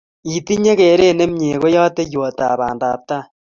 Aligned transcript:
Itinye 0.37 0.73
keret 0.79 1.15
ne 1.15 1.25
mie 1.33 1.55
ko 1.61 1.67
kateiywotap 1.75 2.51
pandaptai 2.59 3.25